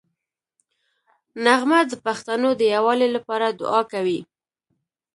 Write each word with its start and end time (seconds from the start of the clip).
نغمه 1.45 1.79
د 1.89 1.93
پښتنو 2.05 2.49
د 2.55 2.61
یووالي 2.75 3.07
لپاره 3.15 3.47
دوعا 3.59 3.81
کوي 3.93 4.19